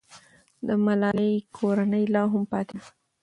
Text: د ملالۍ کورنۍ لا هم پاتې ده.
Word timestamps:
د 0.67 0.69
ملالۍ 0.85 1.31
کورنۍ 1.57 2.05
لا 2.13 2.23
هم 2.31 2.43
پاتې 2.51 2.75
ده. 2.81 2.89